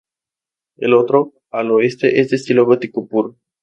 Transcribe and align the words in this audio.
El 0.77 0.95
otro, 0.95 1.33
al 1.51 1.69
Oeste, 1.69 2.21
es 2.21 2.31
de 2.31 2.37
estilo 2.37 2.65
gótico 2.65 3.07
puro. 3.07 3.37